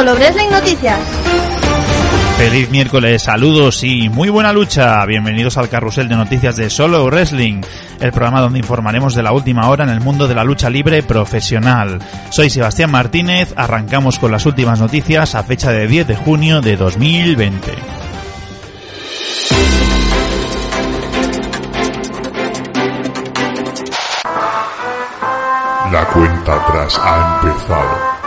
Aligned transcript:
Solo 0.00 0.14
Wrestling 0.14 0.48
Noticias. 0.48 0.98
Feliz 2.38 2.70
miércoles, 2.70 3.22
saludos 3.22 3.84
y 3.84 4.08
muy 4.08 4.30
buena 4.30 4.50
lucha. 4.50 5.04
Bienvenidos 5.04 5.58
al 5.58 5.68
carrusel 5.68 6.08
de 6.08 6.16
noticias 6.16 6.56
de 6.56 6.70
Solo 6.70 7.04
Wrestling, 7.04 7.60
el 8.00 8.10
programa 8.10 8.40
donde 8.40 8.60
informaremos 8.60 9.14
de 9.14 9.22
la 9.22 9.32
última 9.32 9.68
hora 9.68 9.84
en 9.84 9.90
el 9.90 10.00
mundo 10.00 10.26
de 10.26 10.34
la 10.34 10.42
lucha 10.42 10.70
libre 10.70 11.02
profesional. 11.02 11.98
Soy 12.30 12.48
Sebastián 12.48 12.90
Martínez, 12.90 13.52
arrancamos 13.56 14.18
con 14.18 14.32
las 14.32 14.46
últimas 14.46 14.80
noticias 14.80 15.34
a 15.34 15.42
fecha 15.42 15.70
de 15.70 15.86
10 15.86 16.06
de 16.06 16.16
junio 16.16 16.62
de 16.62 16.76
2020. 16.78 17.74
La 25.92 26.06
cuenta 26.06 26.54
atrás 26.54 26.98
ha 27.02 27.42
empezado. 27.42 28.19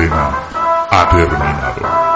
Cuarentena 0.00 0.32
ha 0.90 1.10
terminado. 1.10 2.10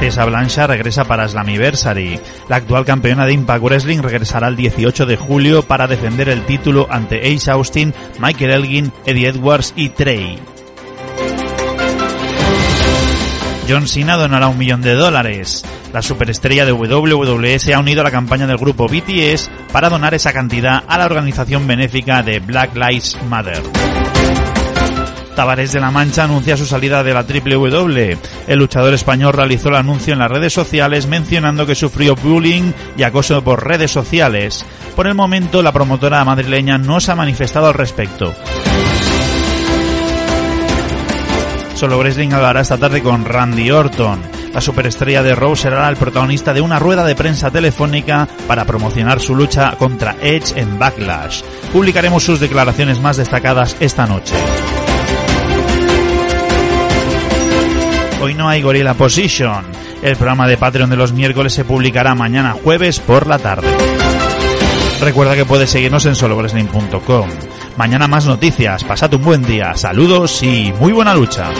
Tessa 0.00 0.24
Blancha 0.24 0.66
regresa 0.66 1.04
para 1.04 1.28
Slammiversary. 1.28 2.18
La 2.48 2.56
actual 2.56 2.84
campeona 2.84 3.26
de 3.26 3.34
Impact 3.34 3.62
Wrestling 3.62 3.98
regresará 4.00 4.48
el 4.48 4.56
18 4.56 5.06
de 5.06 5.16
julio 5.16 5.62
para 5.62 5.86
defender 5.86 6.28
el 6.28 6.44
título 6.46 6.86
ante 6.90 7.34
Ace 7.34 7.50
Austin, 7.50 7.94
Michael 8.18 8.50
Elgin, 8.50 8.92
Eddie 9.04 9.28
Edwards 9.28 9.74
y 9.76 9.90
Trey. 9.90 10.51
John 13.72 13.88
Cena 13.88 14.18
donará 14.18 14.48
un 14.48 14.58
millón 14.58 14.82
de 14.82 14.92
dólares. 14.92 15.64
La 15.94 16.02
superestrella 16.02 16.66
de 16.66 16.72
WWE 16.72 17.58
se 17.58 17.72
ha 17.72 17.78
unido 17.78 18.02
a 18.02 18.04
la 18.04 18.10
campaña 18.10 18.46
del 18.46 18.58
grupo 18.58 18.86
BTS 18.86 19.50
para 19.72 19.88
donar 19.88 20.12
esa 20.12 20.30
cantidad 20.30 20.84
a 20.86 20.98
la 20.98 21.06
organización 21.06 21.66
benéfica 21.66 22.22
de 22.22 22.40
Black 22.40 22.76
Lives 22.76 23.16
Matter. 23.30 23.62
Tavares 25.34 25.72
de 25.72 25.80
la 25.80 25.90
Mancha 25.90 26.24
anuncia 26.24 26.58
su 26.58 26.66
salida 26.66 27.02
de 27.02 27.14
la 27.14 27.22
WWE. 27.22 28.18
El 28.46 28.58
luchador 28.58 28.92
español 28.92 29.32
realizó 29.32 29.70
el 29.70 29.76
anuncio 29.76 30.12
en 30.12 30.18
las 30.18 30.30
redes 30.30 30.52
sociales 30.52 31.06
mencionando 31.06 31.64
que 31.64 31.74
sufrió 31.74 32.14
bullying 32.14 32.72
y 32.98 33.04
acoso 33.04 33.42
por 33.42 33.66
redes 33.66 33.90
sociales. 33.90 34.66
Por 34.94 35.06
el 35.06 35.14
momento, 35.14 35.62
la 35.62 35.72
promotora 35.72 36.22
madrileña 36.26 36.76
no 36.76 37.00
se 37.00 37.12
ha 37.12 37.16
manifestado 37.16 37.68
al 37.68 37.74
respecto. 37.74 38.34
Solo 41.82 41.98
Wrestling 41.98 42.32
hablará 42.32 42.60
esta 42.60 42.78
tarde 42.78 43.02
con 43.02 43.24
Randy 43.24 43.72
Orton. 43.72 44.20
La 44.54 44.60
superestrella 44.60 45.24
de 45.24 45.34
Raw 45.34 45.56
será 45.56 45.88
el 45.88 45.96
protagonista 45.96 46.54
de 46.54 46.60
una 46.60 46.78
rueda 46.78 47.04
de 47.04 47.16
prensa 47.16 47.50
telefónica 47.50 48.28
para 48.46 48.64
promocionar 48.64 49.18
su 49.18 49.34
lucha 49.34 49.74
contra 49.76 50.14
Edge 50.22 50.52
en 50.54 50.78
Backlash. 50.78 51.42
Publicaremos 51.72 52.22
sus 52.22 52.38
declaraciones 52.38 53.00
más 53.00 53.16
destacadas 53.16 53.76
esta 53.80 54.06
noche. 54.06 54.32
Hoy 58.22 58.34
no 58.34 58.48
hay 58.48 58.62
Gorilla 58.62 58.94
Position. 58.94 59.64
El 60.04 60.14
programa 60.14 60.46
de 60.46 60.58
Patreon 60.58 60.88
de 60.88 60.96
los 60.96 61.12
miércoles 61.12 61.52
se 61.52 61.64
publicará 61.64 62.14
mañana 62.14 62.52
jueves 62.52 63.00
por 63.00 63.26
la 63.26 63.40
tarde. 63.40 63.66
Recuerda 65.02 65.34
que 65.34 65.44
puedes 65.44 65.68
seguirnos 65.68 66.06
en 66.06 66.14
solowrestling.com. 66.14 67.28
Mañana 67.76 68.06
más 68.06 68.24
noticias, 68.24 68.84
pasad 68.84 69.12
un 69.14 69.22
buen 69.22 69.42
día, 69.42 69.74
saludos 69.74 70.44
y 70.44 70.72
muy 70.78 70.92
buena 70.92 71.12
lucha. 71.12 71.50